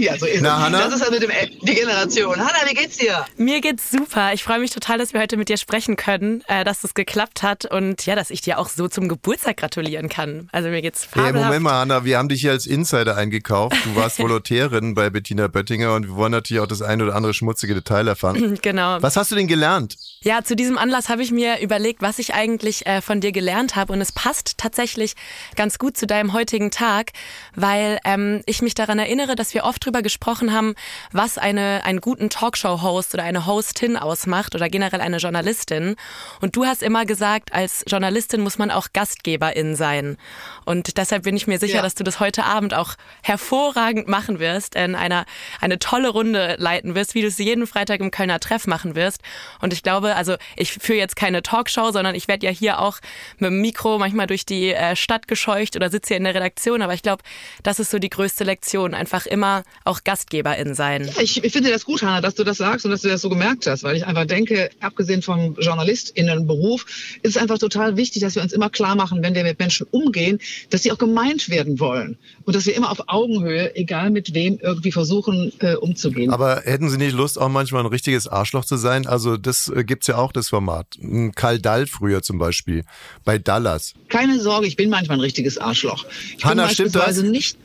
[0.00, 0.62] Ja, so ist Na, es.
[0.64, 0.78] Hanna?
[0.84, 1.30] Das ist also dem,
[1.62, 2.36] die Generation.
[2.36, 3.24] Hanna, wie geht's dir?
[3.36, 4.32] Mir geht's super.
[4.32, 7.42] Ich freue mich total, dass wir heute mit dir sprechen können, äh, dass es geklappt
[7.42, 10.48] hat und ja, dass ich dir auch so zum Geburtstag gratulieren kann.
[10.52, 11.46] Also mir geht's Hey, fabelhaft.
[11.46, 13.76] Moment mal, Hanna, wir haben dich hier als Insider eingekauft.
[13.84, 17.34] Du warst Volontärin bei Bettina Böttinger und wir wollen natürlich auch das ein oder andere
[17.34, 18.58] schmutzige Detail erfahren.
[18.62, 19.00] Genau.
[19.00, 19.96] Was hast du denn gelernt?
[20.22, 23.76] Ja, zu diesem Anlass habe ich mir überlegt, was ich eigentlich äh, von dir gelernt
[23.76, 23.92] habe.
[23.92, 25.14] Und es passt tatsächlich
[25.56, 27.12] ganz gut zu deinem heutigen Tag,
[27.54, 30.74] weil ähm, ich mich daran erinnere, dass wir oft drüber gesprochen haben,
[31.12, 35.96] was eine, einen guten Talkshow-Host oder eine Hostin ausmacht oder generell eine Journalistin.
[36.40, 40.16] Und du hast immer gesagt, als Journalistin muss man auch Gastgeberin sein.
[40.64, 41.82] Und deshalb bin ich mir sicher, Ja.
[41.82, 45.26] dass du das heute Abend auch hervorragend machen wirst, in einer
[45.60, 49.20] eine tolle Runde leiten wirst, wie du es jeden Freitag im Kölner Treff machen wirst.
[49.60, 52.98] Und ich glaube, also ich führe jetzt keine Talkshow, sondern ich werde ja hier auch
[53.38, 56.82] mit dem Mikro manchmal durch die äh, Stadt gescheucht oder sitze hier in der Redaktion.
[56.82, 57.22] Aber ich glaube,
[57.62, 61.10] das ist so die größte Lektion, einfach immer auch Gastgeberin sein.
[61.20, 63.28] Ich, ich finde das gut, Hanna, dass du das sagst und dass du das so
[63.28, 66.84] gemerkt hast, weil ich einfach denke, abgesehen vom JournalistInnenberuf,
[67.22, 69.86] ist es einfach total wichtig, dass wir uns immer klar machen, wenn wir mit Menschen
[69.90, 70.38] umgehen,
[70.70, 74.58] dass sie auch gemeint werden wollen und dass wir immer auf Augenhöhe, egal mit wem,
[74.62, 76.30] irgendwie versuchen äh, umzugehen.
[76.30, 79.06] Aber hätten Sie nicht Lust, auch manchmal ein richtiges Arschloch zu sein?
[79.06, 80.86] Also das äh, gibt's ja auch, das Format.
[81.02, 82.84] Ein Karl Dall früher zum Beispiel,
[83.24, 83.94] bei Dallas.
[84.08, 86.06] Keine Sorge, ich bin manchmal ein richtiges Arschloch.
[86.38, 87.30] Ich Hanna, bin stimmt beispielsweise das?
[87.32, 87.58] nicht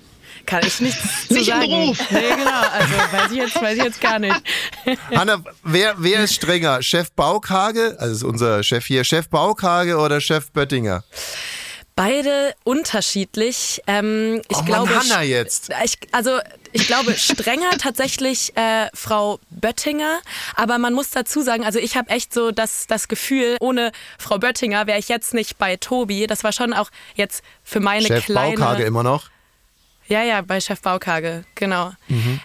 [0.47, 1.69] Kann ich nichts zu Nicht im sagen.
[1.69, 1.99] Beruf.
[2.09, 2.61] Nee, genau.
[2.71, 4.41] Also weiß ich jetzt, weiß ich jetzt gar nicht.
[5.15, 6.81] Hanna, wer, wer ist strenger?
[6.81, 11.03] Chef Baukage, also ist unser Chef hier, Chef Baukage oder Chef Böttinger?
[12.03, 13.79] Beide unterschiedlich.
[13.85, 15.69] Ähm, ich Oh Mann, glaube, Hanna jetzt.
[15.83, 16.39] Ich, also
[16.71, 20.19] ich glaube strenger tatsächlich äh, Frau Böttinger,
[20.55, 24.39] aber man muss dazu sagen, also ich habe echt so das, das Gefühl, ohne Frau
[24.39, 26.25] Böttinger wäre ich jetzt nicht bei Tobi.
[26.25, 28.57] Das war schon auch jetzt für meine Chef kleine.
[28.57, 29.29] Baukage immer noch.
[30.11, 31.93] Ja, ja, bei Chef Baukage, genau.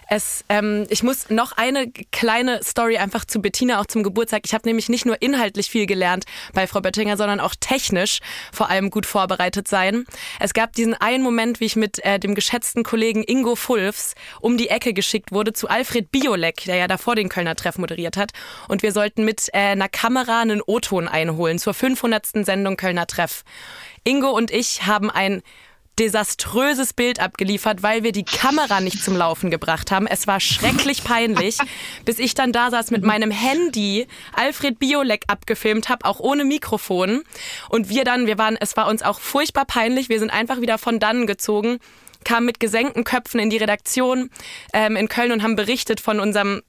[0.09, 4.43] Es, ähm, ich muss noch eine kleine Story einfach zu Bettina, auch zum Geburtstag.
[4.45, 8.19] Ich habe nämlich nicht nur inhaltlich viel gelernt bei Frau Böttinger, sondern auch technisch
[8.53, 10.05] vor allem gut vorbereitet sein.
[10.39, 14.55] Es gab diesen einen Moment, wie ich mit äh, dem geschätzten Kollegen Ingo Fulfs um
[14.55, 18.31] die Ecke geschickt wurde zu Alfred Biolek, der ja davor den Kölner Treff moderiert hat.
[18.69, 22.45] Und wir sollten mit äh, einer Kamera einen O-Ton einholen zur 500.
[22.45, 23.43] Sendung Kölner Treff.
[24.05, 25.43] Ingo und ich haben ein
[25.99, 30.07] desaströses Bild abgeliefert, weil wir die Kamera nicht zum Laufen gebracht haben.
[30.07, 31.57] Es war schrecklich peinlich,
[32.05, 37.23] bis ich dann da saß mit meinem Handy, Alfred Biolek abgefilmt habe, auch ohne Mikrofon.
[37.69, 40.09] Und wir dann, wir waren, es war uns auch furchtbar peinlich.
[40.09, 41.79] Wir sind einfach wieder von dannen gezogen,
[42.23, 44.29] kamen mit gesenkten Köpfen in die Redaktion
[44.73, 46.61] ähm, in Köln und haben berichtet von unserem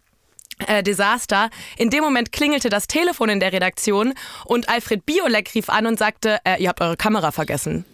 [0.66, 1.50] äh, Desaster.
[1.76, 4.14] In dem Moment klingelte das Telefon in der Redaktion
[4.44, 7.84] und Alfred Biolek rief an und sagte, äh, ihr habt eure Kamera vergessen.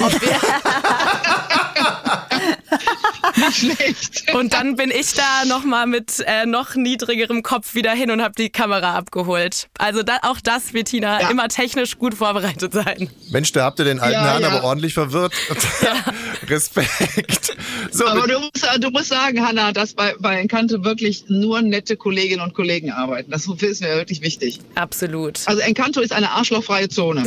[0.00, 0.40] Ob wir
[3.36, 4.34] Nicht schlecht.
[4.34, 8.34] und dann bin ich da nochmal mit äh, noch niedrigerem Kopf wieder hin und habe
[8.36, 9.68] die Kamera abgeholt.
[9.78, 11.30] Also da, auch das, Bettina, Ja.
[11.30, 13.10] immer technisch gut vorbereitet sein.
[13.30, 14.48] Mensch, da habt ihr den alten Ja, Herrn ja.
[14.48, 15.32] aber ordentlich verwirrt.
[16.48, 17.56] Respekt.
[17.90, 21.96] So, Aber du musst, du musst sagen, Hanna, dass bei, bei Encanto wirklich nur nette
[21.96, 23.30] Kolleginnen und Kollegen arbeiten.
[23.30, 24.60] Das ist mir wirklich wichtig.
[24.74, 25.40] Absolut.
[25.46, 27.24] Also Encanto ist eine arschlochfreie Zone.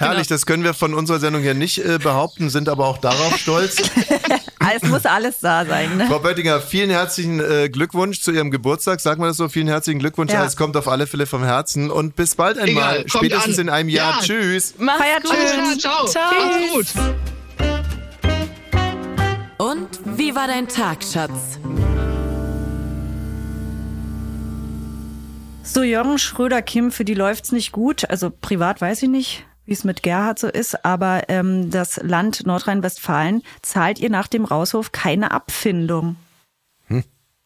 [0.00, 3.36] Herrlich, das können wir von unserer Sendung hier nicht äh, behaupten, sind aber auch darauf
[3.36, 3.76] stolz.
[4.72, 5.96] Es muss alles da sein.
[5.96, 6.06] Ne?
[6.06, 9.00] Frau Böttinger, vielen herzlichen äh, Glückwunsch zu Ihrem Geburtstag.
[9.00, 10.32] Sagen wir das so, vielen herzlichen Glückwunsch.
[10.32, 10.44] Ja.
[10.44, 12.98] Es kommt auf alle Fälle vom Herzen und bis bald einmal.
[12.98, 13.62] Egal, Spätestens an.
[13.62, 14.16] in einem Jahr.
[14.16, 14.20] Ja.
[14.20, 14.74] Tschüss.
[14.78, 15.32] Macht's Feiert gut.
[15.32, 16.06] klar, ciao.
[16.06, 16.22] Ciao.
[16.34, 17.02] Macht's gut.
[19.58, 21.58] Und wie war dein Tag, Schatz?
[25.62, 28.08] So, Jürgen Schröder-Kim, für die läuft's nicht gut.
[28.10, 32.44] Also privat weiß ich nicht, wie es mit Gerhard so ist, aber ähm, das Land
[32.44, 36.16] Nordrhein-Westfalen zahlt ihr nach dem Rauswurf keine Abfindung.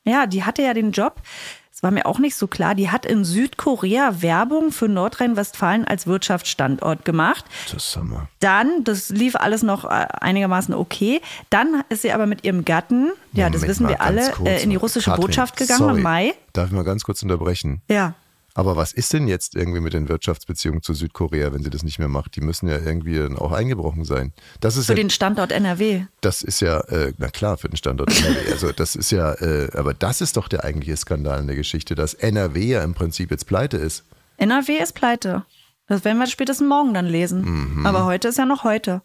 [0.07, 1.23] Ja, die hatte ja den Job.
[1.71, 2.75] Das war mir auch nicht so klar.
[2.75, 7.45] Die hat in Südkorea Werbung für Nordrhein-Westfalen als Wirtschaftsstandort gemacht.
[7.67, 8.29] Zusammen.
[8.39, 11.21] Dann, das lief alles noch äh, einigermaßen okay.
[11.51, 14.63] Dann ist sie aber mit ihrem Gatten, ja, das Moment wissen wir alle, kurz äh,
[14.63, 15.97] in die russische Katrin, Botschaft gegangen sorry.
[15.97, 16.35] im Mai.
[16.53, 17.83] Darf ich mal ganz kurz unterbrechen?
[17.89, 18.15] Ja.
[18.57, 21.99] Aber was ist denn jetzt irgendwie mit den Wirtschaftsbeziehungen zu Südkorea, wenn sie das nicht
[21.99, 22.37] mehr macht?
[22.37, 24.33] Die müssen ja irgendwie dann auch eingebrochen sein.
[24.61, 26.05] Das ist Für ja, den Standort NRW.
[26.21, 28.53] das ist ja, äh, na klar, für den Standort NRW.
[28.53, 31.97] Also das ist ja, äh, aber das ist doch der eigentliche Skandal in der Geschichte,
[31.97, 34.05] dass NRW ja im Prinzip jetzt pleite ist.
[34.37, 35.45] NRW ist pleite.
[35.89, 37.83] Das werden wir spätestens morgen dann lesen.
[37.85, 39.03] Aber heute ist ja noch heute.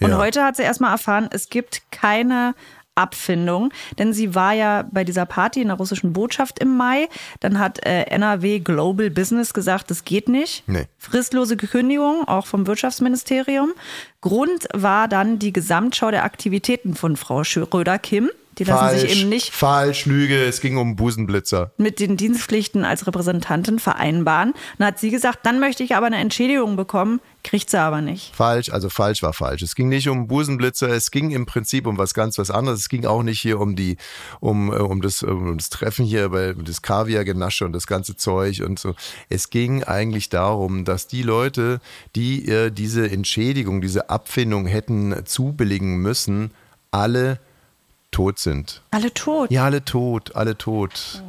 [0.00, 0.12] Und Mhm.
[0.12, 0.18] Ja.
[0.18, 2.54] heute hat sie erstmal erfahren, es gibt keine
[2.94, 7.08] Abfindung, denn sie war ja bei dieser Party in der russischen Botschaft im Mai.
[7.40, 10.62] Dann hat äh, NRW Global Business gesagt, das geht nicht.
[10.68, 10.86] Nee.
[10.98, 13.72] Fristlose Kündigung, auch vom Wirtschaftsministerium.
[14.20, 18.30] Grund war dann die Gesamtschau der Aktivitäten von Frau Schröder-Kim.
[18.58, 21.72] Die lassen sich eben nicht falsch, Lüge, es ging um Busenblitzer.
[21.76, 24.54] mit den Dienstpflichten als Repräsentantin vereinbaren.
[24.78, 28.34] Dann hat sie gesagt, dann möchte ich aber eine Entschädigung bekommen, kriegt sie aber nicht.
[28.34, 29.62] Falsch, also falsch war falsch.
[29.62, 32.80] Es ging nicht um Busenblitzer, es ging im Prinzip um was ganz was anderes.
[32.80, 33.96] Es ging auch nicht hier um die,
[34.40, 38.62] um, äh, um das, um das Treffen hier, bei das Kaviargenasche und das ganze Zeug
[38.62, 38.94] und so.
[39.28, 41.80] Es ging eigentlich darum, dass die Leute,
[42.14, 46.52] die ihr diese Entschädigung, diese Abfindung hätten zubilligen müssen,
[46.90, 47.40] alle
[48.14, 48.80] tot sind.
[48.92, 49.50] Alle tot.
[49.50, 51.22] Ja, alle tot, alle tot.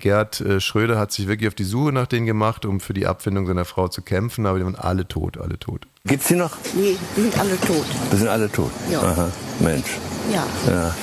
[0.00, 3.06] Gerd äh, Schröder hat sich wirklich auf die Suche nach denen gemacht, um für die
[3.06, 5.86] Abfindung seiner Frau zu kämpfen, aber die waren alle tot, alle tot.
[6.04, 6.50] Gibt's die noch?
[6.74, 7.84] Nee, die sind alle tot.
[8.10, 8.70] Wir sind alle tot.
[8.90, 9.00] Ja.
[9.02, 9.28] Aha,
[9.60, 9.86] Mensch.
[10.32, 10.94] Ja, Ja.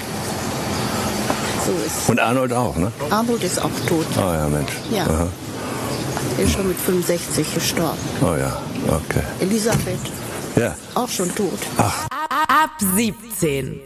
[1.65, 2.91] so ist Und Arnold auch, ne?
[3.09, 4.05] Armut ist auch tot.
[4.17, 4.71] Oh ja, Mensch.
[4.91, 5.05] Ja.
[5.05, 5.27] Aha.
[6.37, 7.97] Er ist schon mit 65 gestorben.
[8.21, 9.23] Oh ja, okay.
[9.39, 9.99] Elisabeth,
[10.57, 10.75] Ja.
[10.95, 11.59] auch schon tot.
[11.77, 13.79] Ab 17.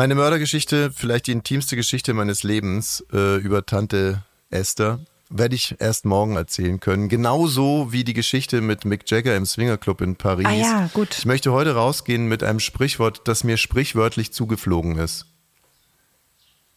[0.00, 6.06] Meine Mördergeschichte, vielleicht die intimste Geschichte meines Lebens äh, über Tante Esther, werde ich erst
[6.06, 7.10] morgen erzählen können.
[7.10, 10.46] Genauso wie die Geschichte mit Mick Jagger im Swingerclub in Paris.
[10.46, 11.18] Ah ja, gut.
[11.18, 15.26] Ich möchte heute rausgehen mit einem Sprichwort, das mir sprichwörtlich zugeflogen ist.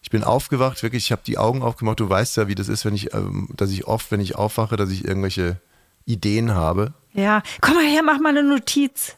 [0.01, 2.01] Ich bin aufgewacht, wirklich, ich habe die Augen aufgemacht.
[2.01, 4.75] Du weißt ja, wie das ist, wenn ich, ähm, dass ich oft, wenn ich aufwache,
[4.75, 5.62] dass ich irgendwelche
[6.03, 6.93] Ideen habe.
[7.13, 9.15] Ja, komm mal her, mach mal eine Notiz.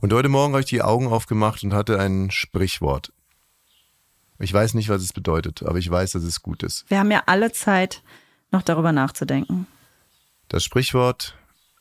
[0.00, 3.12] Und heute Morgen habe ich die Augen aufgemacht und hatte ein Sprichwort.
[4.38, 6.88] Ich weiß nicht, was es bedeutet, aber ich weiß, dass es gut ist.
[6.88, 8.02] Wir haben ja alle Zeit,
[8.52, 9.66] noch darüber nachzudenken.
[10.46, 11.36] Das Sprichwort,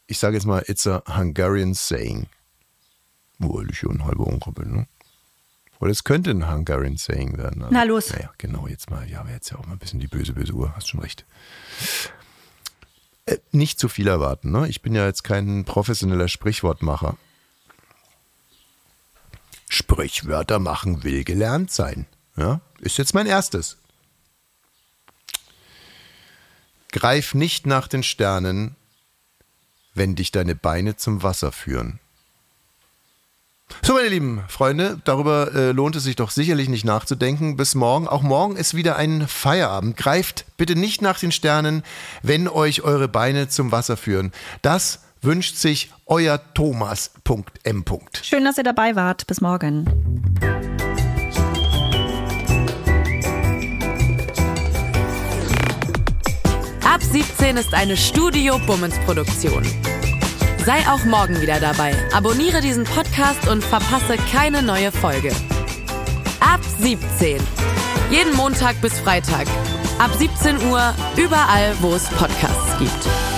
[0.07, 2.25] ich sage jetzt mal, it's a Hungarian saying.
[3.37, 4.87] Weil ich ja ein halber bin, ne?
[5.79, 7.61] Oder es könnte ein Hungarian Saying werden.
[7.61, 8.11] Also, Na los.
[8.11, 10.53] Naja, genau, jetzt mal, ja, aber jetzt ja auch mal ein bisschen die böse, böse
[10.53, 11.23] Uhr, hast schon recht.
[13.27, 14.67] Äh, nicht zu viel erwarten, ne?
[14.69, 17.15] Ich bin ja jetzt kein professioneller Sprichwortmacher.
[19.69, 22.05] Sprichwörter machen will gelernt sein.
[22.35, 22.61] Ja?
[22.79, 23.77] Ist jetzt mein erstes.
[26.91, 28.75] Greif nicht nach den Sternen,
[29.93, 31.99] wenn dich deine Beine zum Wasser führen.
[33.81, 37.57] So, meine lieben Freunde, darüber äh, lohnt es sich doch sicherlich nicht nachzudenken.
[37.57, 38.07] Bis morgen.
[38.07, 39.97] Auch morgen ist wieder ein Feierabend.
[39.97, 41.83] Greift bitte nicht nach den Sternen,
[42.21, 44.31] wenn euch eure Beine zum Wasser führen.
[44.61, 47.83] Das wünscht sich euer Thomas.m.
[48.21, 49.27] Schön, dass ihr dabei wart.
[49.27, 49.85] Bis morgen.
[56.83, 59.63] Ab 17 ist eine Studio Bummens Produktion.
[60.65, 61.95] Sei auch morgen wieder dabei.
[62.13, 65.31] Abonniere diesen Podcast und verpasse keine neue Folge.
[66.39, 67.39] Ab 17.
[68.09, 69.47] Jeden Montag bis Freitag.
[69.99, 73.36] Ab 17 Uhr überall, wo es Podcasts gibt.